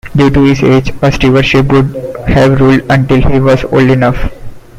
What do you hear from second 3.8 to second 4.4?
enough.